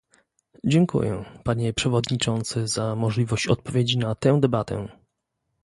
[0.65, 4.87] Dziękuję, panie przewodniczący, za możliwość odpowiedzi na tę debatę